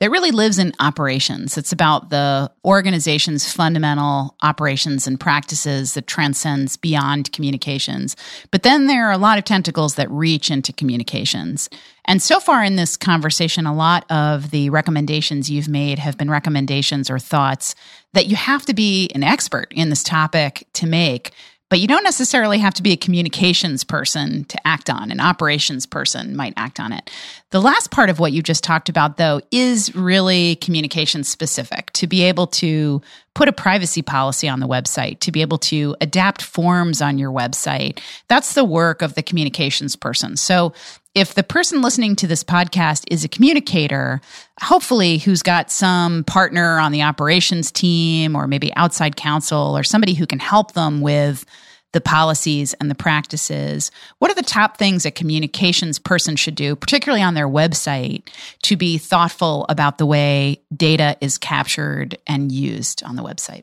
that 0.00 0.10
really 0.10 0.32
lives 0.32 0.58
in 0.58 0.72
operations. 0.80 1.56
It's 1.56 1.72
about 1.72 2.10
the 2.10 2.50
organization's 2.64 3.50
fundamental 3.50 4.36
operations 4.42 5.06
and 5.06 5.20
practices 5.20 5.94
that 5.94 6.06
transcends 6.06 6.76
beyond 6.76 7.32
communications. 7.32 8.16
But 8.50 8.64
then 8.64 8.86
there 8.86 9.06
are 9.08 9.12
a 9.12 9.18
lot 9.18 9.38
of 9.38 9.44
tentacles 9.44 9.94
that 9.94 10.10
reach 10.10 10.50
into 10.50 10.72
communications. 10.72 11.68
And 12.06 12.20
so 12.20 12.40
far 12.40 12.64
in 12.64 12.76
this 12.76 12.96
conversation, 12.96 13.66
a 13.66 13.74
lot 13.74 14.04
of 14.10 14.50
the 14.50 14.68
recommendations 14.70 15.48
you've 15.48 15.68
made 15.68 15.98
have 16.00 16.18
been 16.18 16.30
recommendations 16.30 17.08
or 17.08 17.18
thoughts 17.18 17.74
that 18.12 18.26
you 18.26 18.36
have 18.36 18.66
to 18.66 18.74
be 18.74 19.10
an 19.14 19.22
expert 19.22 19.72
in 19.72 19.90
this 19.90 20.02
topic 20.02 20.66
to 20.74 20.86
make 20.86 21.32
but 21.70 21.80
you 21.80 21.88
don't 21.88 22.04
necessarily 22.04 22.58
have 22.58 22.74
to 22.74 22.82
be 22.82 22.92
a 22.92 22.96
communications 22.96 23.84
person 23.84 24.44
to 24.44 24.66
act 24.66 24.90
on. 24.90 25.10
An 25.10 25.20
operations 25.20 25.86
person 25.86 26.36
might 26.36 26.52
act 26.56 26.78
on 26.78 26.92
it. 26.92 27.10
The 27.50 27.60
last 27.60 27.90
part 27.90 28.10
of 28.10 28.18
what 28.18 28.32
you 28.32 28.42
just 28.42 28.62
talked 28.62 28.88
about, 28.88 29.16
though, 29.16 29.40
is 29.50 29.94
really 29.94 30.56
communication 30.56 31.24
specific 31.24 31.90
to 31.94 32.06
be 32.06 32.22
able 32.22 32.46
to 32.48 33.00
put 33.34 33.48
a 33.48 33.52
privacy 33.52 34.02
policy 34.02 34.48
on 34.48 34.60
the 34.60 34.68
website, 34.68 35.20
to 35.20 35.32
be 35.32 35.40
able 35.40 35.58
to 35.58 35.96
adapt 36.00 36.42
forms 36.42 37.02
on 37.02 37.18
your 37.18 37.32
website. 37.32 38.00
That's 38.28 38.54
the 38.54 38.64
work 38.64 39.02
of 39.02 39.14
the 39.14 39.22
communications 39.22 39.96
person. 39.96 40.36
So 40.36 40.72
if 41.14 41.34
the 41.34 41.44
person 41.44 41.80
listening 41.80 42.16
to 42.16 42.26
this 42.26 42.42
podcast 42.42 43.04
is 43.08 43.24
a 43.24 43.28
communicator, 43.28 44.20
hopefully 44.60 45.18
who's 45.18 45.42
got 45.42 45.70
some 45.70 46.24
partner 46.24 46.78
on 46.78 46.90
the 46.90 47.02
operations 47.02 47.70
team 47.70 48.34
or 48.34 48.48
maybe 48.48 48.74
outside 48.74 49.14
counsel 49.14 49.76
or 49.78 49.84
somebody 49.84 50.14
who 50.14 50.26
can 50.26 50.40
help 50.40 50.72
them 50.72 51.00
with 51.00 51.44
the 51.92 52.00
policies 52.00 52.74
and 52.74 52.90
the 52.90 52.96
practices. 52.96 53.92
What 54.18 54.28
are 54.32 54.34
the 54.34 54.42
top 54.42 54.76
things 54.76 55.06
a 55.06 55.12
communications 55.12 56.00
person 56.00 56.34
should 56.34 56.56
do, 56.56 56.74
particularly 56.74 57.22
on 57.22 57.34
their 57.34 57.48
website, 57.48 58.28
to 58.62 58.76
be 58.76 58.98
thoughtful 58.98 59.64
about 59.68 59.98
the 59.98 60.06
way 60.06 60.60
data 60.76 61.16
is 61.20 61.38
captured 61.38 62.18
and 62.26 62.50
used 62.50 63.04
on 63.04 63.14
the 63.14 63.22
website? 63.22 63.62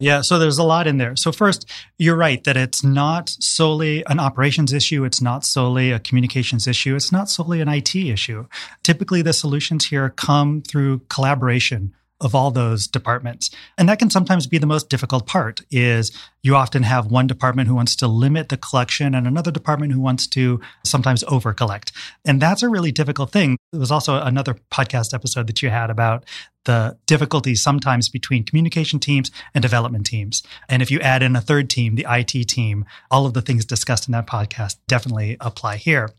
Yeah, 0.00 0.20
so 0.20 0.38
there's 0.38 0.58
a 0.58 0.64
lot 0.64 0.86
in 0.86 0.98
there. 0.98 1.16
So, 1.16 1.32
first, 1.32 1.68
you're 1.98 2.14
right 2.14 2.42
that 2.44 2.56
it's 2.56 2.84
not 2.84 3.30
solely 3.40 4.04
an 4.06 4.20
operations 4.20 4.72
issue. 4.72 5.04
It's 5.04 5.20
not 5.20 5.44
solely 5.44 5.90
a 5.90 5.98
communications 5.98 6.68
issue. 6.68 6.94
It's 6.94 7.10
not 7.10 7.28
solely 7.28 7.60
an 7.60 7.68
IT 7.68 7.96
issue. 7.96 8.46
Typically, 8.84 9.22
the 9.22 9.32
solutions 9.32 9.86
here 9.86 10.10
come 10.10 10.62
through 10.62 11.00
collaboration 11.08 11.94
of 12.20 12.34
all 12.34 12.50
those 12.50 12.86
departments. 12.86 13.50
And 13.76 13.88
that 13.88 13.98
can 13.98 14.10
sometimes 14.10 14.46
be 14.46 14.58
the 14.58 14.66
most 14.66 14.88
difficult 14.88 15.26
part 15.26 15.62
is 15.70 16.10
you 16.42 16.54
often 16.54 16.82
have 16.82 17.06
one 17.06 17.26
department 17.26 17.68
who 17.68 17.74
wants 17.74 17.96
to 17.96 18.06
limit 18.06 18.48
the 18.48 18.56
collection 18.56 19.14
and 19.14 19.26
another 19.26 19.50
department 19.50 19.92
who 19.92 20.00
wants 20.00 20.26
to 20.28 20.60
sometimes 20.84 21.24
over 21.24 21.52
collect. 21.52 21.92
And 22.24 22.40
that's 22.40 22.62
a 22.62 22.68
really 22.68 22.92
difficult 22.92 23.32
thing. 23.32 23.56
There 23.72 23.80
was 23.80 23.90
also 23.90 24.20
another 24.20 24.56
podcast 24.72 25.14
episode 25.14 25.46
that 25.48 25.62
you 25.62 25.70
had 25.70 25.90
about 25.90 26.24
the 26.64 26.98
difficulties 27.06 27.62
sometimes 27.62 28.10
between 28.10 28.44
communication 28.44 29.00
teams 29.00 29.30
and 29.54 29.62
development 29.62 30.04
teams. 30.04 30.42
And 30.68 30.82
if 30.82 30.90
you 30.90 31.00
add 31.00 31.22
in 31.22 31.34
a 31.34 31.40
third 31.40 31.70
team, 31.70 31.94
the 31.94 32.06
IT 32.08 32.46
team, 32.46 32.84
all 33.10 33.24
of 33.24 33.32
the 33.32 33.40
things 33.40 33.64
discussed 33.64 34.06
in 34.06 34.12
that 34.12 34.26
podcast 34.26 34.76
definitely 34.86 35.38
apply 35.40 35.76
here. 35.76 36.10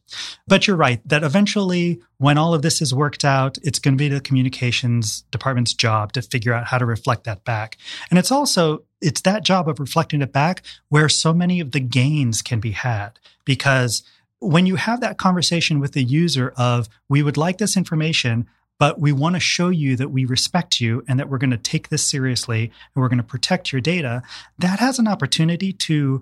But 0.48 0.66
you're 0.66 0.76
right 0.76 1.08
that 1.08 1.24
eventually, 1.24 2.02
when 2.18 2.38
all 2.38 2.54
of 2.54 2.64
this 2.64 2.82
is 2.82 2.94
worked 2.94 3.24
out, 3.24 3.60
it's 3.62 3.80
going 3.80 3.96
to 3.96 4.02
be 4.02 4.10
the 4.10 4.22
communications 4.22 5.24
department's 5.30 5.74
job 5.74 6.14
to 6.14 6.22
figure 6.22 6.54
out 6.54 6.66
how 6.66 6.80
to 6.80 6.86
reflect 6.86 7.26
that 7.26 7.44
back. 7.44 7.78
And 8.10 8.18
it's 8.18 8.32
also 8.32 8.84
it's 9.02 9.22
that 9.22 9.44
job 9.44 9.68
of 9.70 9.80
reflecting 9.80 10.22
it 10.22 10.34
back 10.34 10.64
where 10.90 11.10
so 11.10 11.34
many 11.34 11.60
of 11.60 11.72
the 11.72 11.80
gains 11.80 12.42
can 12.42 12.60
be 12.60 12.72
had 12.72 13.12
because 13.46 14.04
when 14.40 14.66
you 14.66 14.76
have 14.76 15.02
that 15.02 15.18
conversation 15.18 15.80
with 15.80 15.94
the 15.94 16.04
user 16.04 16.54
of 16.58 16.88
we 17.08 17.24
would 17.24 17.38
like 17.38 17.58
this 17.58 17.78
information 17.78 18.48
but 18.80 19.00
we 19.00 19.12
want 19.12 19.36
to 19.36 19.42
show 19.42 19.70
you 19.70 19.96
that 19.98 20.10
we 20.10 20.26
respect 20.26 20.80
you 20.80 21.04
and 21.08 21.20
that 21.20 21.30
we're 21.30 21.38
going 21.38 21.52
to 21.52 21.58
take 21.58 21.90
this 21.90 22.10
seriously 22.10 22.64
and 22.64 23.02
we're 23.02 23.10
going 23.10 23.18
to 23.18 23.24
protect 23.24 23.72
your 23.72 23.82
data, 23.82 24.24
that 24.58 24.80
has 24.80 24.98
an 24.98 25.08
opportunity 25.08 25.74
to 25.74 26.22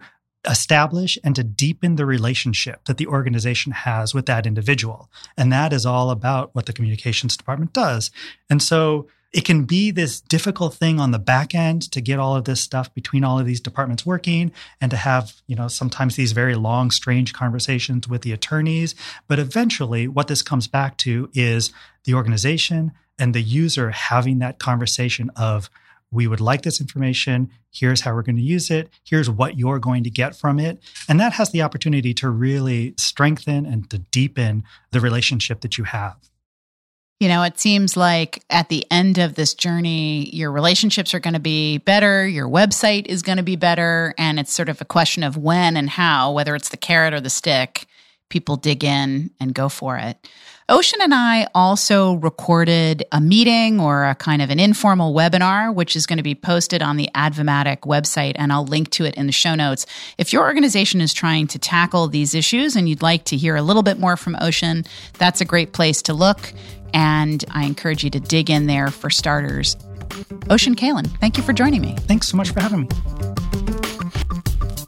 establish 0.49 1.17
and 1.23 1.35
to 1.35 1.43
deepen 1.43 1.95
the 1.95 2.05
relationship 2.05 2.83
that 2.85 2.97
the 2.97 3.07
organization 3.07 3.71
has 3.71 4.13
with 4.13 4.25
that 4.25 4.47
individual. 4.47 5.09
And 5.37 5.53
that 5.53 5.71
is 5.71 5.85
all 5.85 6.09
about 6.09 6.53
what 6.55 6.65
the 6.65 6.73
communications 6.73 7.37
department 7.37 7.73
does. 7.73 8.11
And 8.49 8.61
so 8.61 9.07
it 9.33 9.43
can 9.43 9.65
be 9.65 9.91
this 9.91 10.21
difficult 10.21 10.73
thing 10.73 10.99
on 10.99 11.11
the 11.11 11.19
back 11.19 11.53
end 11.53 11.91
to 11.91 12.01
get 12.01 12.19
all 12.19 12.35
of 12.35 12.45
this 12.45 12.61
stuff 12.61 12.93
between 12.93 13.23
all 13.23 13.39
of 13.39 13.45
these 13.45 13.59
departments 13.59 14.05
working 14.05 14.51
and 14.79 14.89
to 14.91 14.97
have, 14.97 15.35
you 15.47 15.55
know, 15.55 15.67
sometimes 15.67 16.15
these 16.15 16.31
very 16.31 16.55
long, 16.55 16.91
strange 16.91 17.33
conversations 17.33 18.07
with 18.07 18.21
the 18.21 18.31
attorneys. 18.31 18.95
But 19.27 19.39
eventually, 19.39 20.07
what 20.07 20.27
this 20.27 20.41
comes 20.41 20.67
back 20.67 20.97
to 20.97 21.29
is 21.33 21.71
the 22.05 22.13
organization 22.13 22.93
and 23.19 23.33
the 23.33 23.41
user 23.41 23.91
having 23.91 24.39
that 24.39 24.59
conversation 24.59 25.29
of, 25.35 25.69
we 26.09 26.25
would 26.25 26.39
like 26.39 26.61
this 26.61 26.79
information. 26.79 27.49
Here's 27.69 28.01
how 28.01 28.13
we're 28.13 28.21
going 28.21 28.37
to 28.37 28.41
use 28.41 28.71
it. 28.71 28.89
Here's 29.03 29.29
what 29.29 29.57
you're 29.57 29.79
going 29.79 30.05
to 30.05 30.09
get 30.09 30.37
from 30.37 30.57
it. 30.57 30.81
And 31.09 31.19
that 31.19 31.33
has 31.33 31.51
the 31.51 31.63
opportunity 31.63 32.13
to 32.15 32.29
really 32.29 32.93
strengthen 32.97 33.65
and 33.65 33.89
to 33.89 33.97
deepen 33.97 34.63
the 34.91 35.01
relationship 35.01 35.59
that 35.61 35.77
you 35.77 35.83
have. 35.83 36.15
You 37.19 37.29
know, 37.29 37.41
it 37.41 37.59
seems 37.59 37.97
like 37.97 38.43
at 38.51 38.69
the 38.69 38.85
end 38.91 39.17
of 39.17 39.33
this 39.33 39.55
journey, 39.55 40.29
your 40.35 40.51
relationships 40.51 41.15
are 41.15 41.19
going 41.19 41.33
to 41.33 41.39
be 41.39 41.79
better, 41.79 42.27
your 42.27 42.47
website 42.47 43.07
is 43.07 43.23
going 43.23 43.37
to 43.37 43.43
be 43.43 43.55
better, 43.55 44.13
and 44.19 44.39
it's 44.39 44.53
sort 44.53 44.69
of 44.69 44.79
a 44.81 44.85
question 44.85 45.23
of 45.23 45.35
when 45.35 45.77
and 45.77 45.89
how, 45.89 46.31
whether 46.31 46.55
it's 46.55 46.69
the 46.69 46.77
carrot 46.77 47.15
or 47.15 47.19
the 47.19 47.31
stick, 47.31 47.87
people 48.29 48.55
dig 48.55 48.83
in 48.83 49.31
and 49.39 49.55
go 49.55 49.67
for 49.67 49.97
it. 49.97 50.29
Ochen 50.69 50.99
and 50.99 51.13
I 51.13 51.47
also 51.55 52.15
recorded 52.15 53.05
a 53.13 53.21
meeting 53.21 53.79
or 53.79 54.03
a 54.03 54.15
kind 54.15 54.41
of 54.41 54.49
an 54.49 54.59
informal 54.59 55.13
webinar, 55.13 55.73
which 55.73 55.95
is 55.95 56.05
going 56.05 56.17
to 56.17 56.23
be 56.23 56.35
posted 56.35 56.81
on 56.81 56.97
the 56.97 57.09
Advomatic 57.15 57.81
website, 57.81 58.33
and 58.35 58.51
I'll 58.51 58.65
link 58.65 58.89
to 58.91 59.05
it 59.05 59.15
in 59.15 59.27
the 59.27 59.31
show 59.31 59.55
notes. 59.55 59.85
If 60.17 60.33
your 60.33 60.43
organization 60.43 60.99
is 60.99 61.13
trying 61.13 61.47
to 61.47 61.57
tackle 61.57 62.09
these 62.09 62.35
issues 62.35 62.75
and 62.75 62.89
you'd 62.89 63.01
like 63.01 63.23
to 63.25 63.37
hear 63.37 63.55
a 63.55 63.61
little 63.61 63.81
bit 63.81 63.97
more 63.97 64.17
from 64.17 64.35
Ochen, 64.35 64.85
that's 65.13 65.39
a 65.39 65.45
great 65.45 65.71
place 65.71 66.01
to 66.03 66.13
look. 66.13 66.51
And 66.93 67.43
I 67.51 67.65
encourage 67.65 68.03
you 68.03 68.09
to 68.11 68.19
dig 68.19 68.49
in 68.49 68.67
there 68.67 68.89
for 68.89 69.09
starters. 69.09 69.75
Ochen 70.49 70.75
Kaylan, 70.75 71.07
thank 71.19 71.37
you 71.37 71.43
for 71.43 71.53
joining 71.53 71.81
me. 71.81 71.95
Thanks 72.01 72.27
so 72.27 72.37
much 72.37 72.51
for 72.51 72.61
having 72.61 72.81
me. 72.81 72.87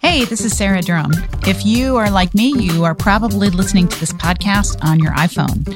Hey, 0.10 0.26
this 0.26 0.42
is 0.44 0.58
Sarah 0.58 0.82
Durham. 0.82 1.12
If 1.46 1.64
you 1.68 1.96
are 1.98 2.10
like 2.10 2.34
me, 2.34 2.52
you 2.52 2.84
are 2.84 2.96
probably 2.96 3.52
listening 3.52 3.88
to 3.90 4.00
this 4.00 4.12
podcast 4.12 4.84
on 4.84 5.00
your 5.00 5.12
iPhone. 5.12 5.72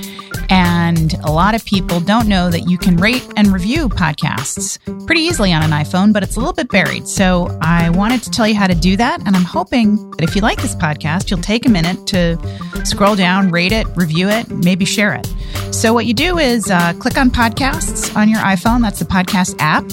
And 0.49 1.13
a 1.23 1.31
lot 1.31 1.53
of 1.53 1.63
people 1.65 1.99
don't 1.99 2.27
know 2.27 2.49
that 2.49 2.67
you 2.67 2.79
can 2.79 2.97
rate 2.97 3.23
and 3.37 3.49
review 3.49 3.89
podcasts 3.89 4.79
pretty 5.05 5.21
easily 5.21 5.53
on 5.53 5.61
an 5.61 5.69
iPhone, 5.69 6.13
but 6.13 6.23
it's 6.23 6.35
a 6.35 6.39
little 6.39 6.51
bit 6.53 6.67
buried. 6.69 7.07
So 7.07 7.55
I 7.61 7.91
wanted 7.91 8.23
to 8.23 8.31
tell 8.31 8.47
you 8.47 8.55
how 8.55 8.65
to 8.65 8.73
do 8.73 8.97
that. 8.97 9.21
And 9.27 9.35
I'm 9.35 9.43
hoping 9.43 10.09
that 10.17 10.23
if 10.23 10.35
you 10.35 10.41
like 10.41 10.59
this 10.59 10.73
podcast, 10.73 11.29
you'll 11.29 11.39
take 11.41 11.67
a 11.67 11.69
minute 11.69 12.07
to 12.07 12.39
scroll 12.85 13.15
down, 13.15 13.51
rate 13.51 13.71
it, 13.71 13.85
review 13.95 14.29
it, 14.29 14.49
maybe 14.49 14.83
share 14.83 15.13
it. 15.13 15.27
So 15.69 15.93
what 15.93 16.07
you 16.07 16.15
do 16.15 16.39
is 16.39 16.71
uh, 16.71 16.93
click 16.93 17.19
on 17.19 17.29
podcasts 17.29 18.15
on 18.15 18.29
your 18.29 18.39
iPhone. 18.39 18.81
That's 18.81 18.97
the 18.97 19.05
podcast 19.05 19.57
app 19.59 19.83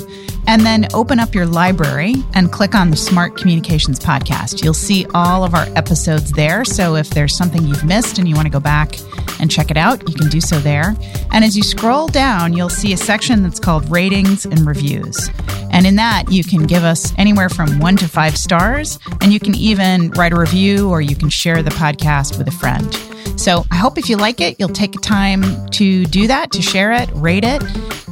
and 0.47 0.63
then 0.63 0.87
open 0.95 1.19
up 1.21 1.35
your 1.35 1.47
library 1.47 2.15
and 2.35 2.53
click 2.53 2.75
on 2.75 2.91
the 2.91 2.97
Smart 2.97 3.37
Communications 3.37 3.99
Podcast. 3.99 4.63
You'll 4.63 4.75
see 4.75 5.07
all 5.15 5.45
of 5.45 5.55
our 5.55 5.67
episodes 5.77 6.33
there. 6.33 6.65
So 6.65 6.97
if 6.97 7.11
there's 7.11 7.37
something 7.37 7.67
you've 7.67 7.85
missed 7.85 8.19
and 8.19 8.29
you 8.29 8.35
want 8.35 8.47
to 8.47 8.53
go 8.53 8.61
back 8.61 8.99
and 9.41 9.51
check 9.51 9.71
it 9.71 9.77
out, 9.77 10.09
you 10.09 10.15
can 10.15 10.29
do 10.29 10.41
so 10.41 10.59
there. 10.59 10.97
And 11.31 11.45
as 11.45 11.57
you 11.57 11.63
scroll 11.63 12.09
down, 12.09 12.53
you'll 12.53 12.69
see 12.69 12.93
a 12.93 12.97
section 12.97 13.43
that's 13.43 13.61
called 13.61 13.91
Ratings 13.91 14.45
and 14.45 14.67
Reviews. 14.67 15.31
And 15.73 15.87
in 15.87 15.97
that, 15.97 16.31
you 16.31 16.45
can 16.45 16.67
give 16.67 16.85
us 16.85 17.13
anywhere 17.17 17.49
from 17.49 17.79
one 17.79 17.97
to 17.97 18.09
five 18.09 18.37
stars, 18.37 18.99
and 19.21 19.33
you 19.33 19.39
can 19.39 19.55
even 19.55 20.11
write 20.11 20.33
a 20.33 20.39
review 20.39 20.91
or 20.91 21.01
you 21.01 21.15
can 21.15 21.29
share 21.29 21.63
the 21.63 21.71
podcast 21.71 22.39
with 22.39 22.49
a 22.49 22.53
friend. 22.53 23.10
So 23.41 23.65
I 23.71 23.77
hope 23.77 23.97
if 23.97 24.11
you 24.11 24.19
like 24.19 24.43
it, 24.43 24.57
you'll 24.59 24.69
take 24.69 25.01
time 25.01 25.43
to 25.71 26.05
do 26.05 26.27
that, 26.27 26.53
to 26.53 26.61
share 26.61 26.93
it, 26.93 27.09
rate 27.15 27.43
it. 27.43 27.63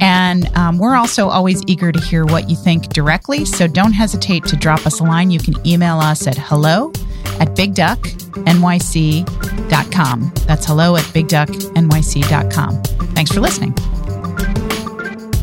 And 0.01 0.47
um, 0.57 0.79
we're 0.79 0.95
also 0.95 1.29
always 1.29 1.61
eager 1.67 1.91
to 1.91 1.99
hear 1.99 2.25
what 2.25 2.49
you 2.49 2.55
think 2.55 2.89
directly. 2.89 3.45
So 3.45 3.67
don't 3.67 3.93
hesitate 3.93 4.45
to 4.45 4.55
drop 4.55 4.87
us 4.87 4.99
a 4.99 5.03
line. 5.03 5.29
You 5.29 5.39
can 5.39 5.53
email 5.67 5.99
us 5.99 6.25
at 6.25 6.35
hello 6.35 6.89
at 7.39 7.55
bigducknyc.com. 7.55 10.31
That's 10.47 10.65
hello 10.65 10.95
at 10.95 11.03
bigducknyc.com. 11.03 12.83
Thanks 13.13 13.31
for 13.31 13.39
listening. 13.39 13.75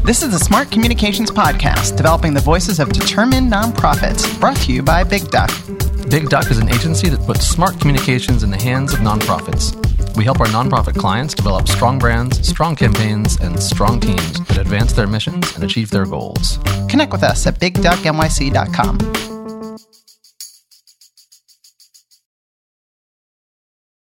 This 0.04 0.24
is 0.24 0.32
the 0.32 0.40
Smart 0.40 0.72
Communications 0.72 1.30
Podcast, 1.30 1.96
developing 1.96 2.34
the 2.34 2.40
voices 2.40 2.80
of 2.80 2.92
determined 2.92 3.52
nonprofits, 3.52 4.40
brought 4.40 4.56
to 4.58 4.72
you 4.72 4.82
by 4.82 5.04
Big 5.04 5.30
Duck. 5.30 5.52
Big 6.08 6.28
Duck 6.28 6.50
is 6.52 6.58
an 6.58 6.68
agency 6.72 7.08
that 7.08 7.20
puts 7.26 7.44
smart 7.44 7.80
communications 7.80 8.44
in 8.44 8.50
the 8.50 8.56
hands 8.56 8.92
of 8.94 9.00
nonprofits. 9.00 9.74
We 10.16 10.22
help 10.22 10.38
our 10.40 10.46
nonprofit 10.46 10.96
clients 10.96 11.34
develop 11.34 11.66
strong 11.66 11.98
brands, 11.98 12.46
strong 12.46 12.76
campaigns, 12.76 13.40
and 13.40 13.60
strong 13.60 13.98
teams 13.98 14.38
that 14.46 14.58
advance 14.58 14.92
their 14.92 15.08
missions 15.08 15.54
and 15.56 15.64
achieve 15.64 15.90
their 15.90 16.06
goals. 16.06 16.58
Connect 16.88 17.10
with 17.10 17.24
us 17.24 17.46
at 17.46 17.58
bigducknyc.com. 17.58 19.25